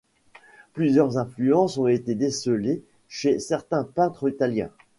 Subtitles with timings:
[0.73, 4.71] Plusieurs influences ont été décelées chez certains peintres italiens.